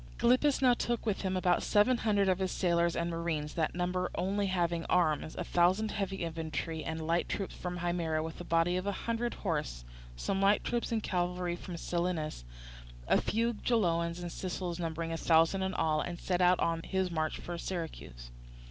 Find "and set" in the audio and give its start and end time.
16.01-16.41